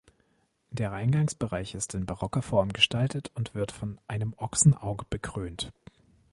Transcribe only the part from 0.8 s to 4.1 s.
Eingangsbereich ist in barocker Form gestaltet und wird von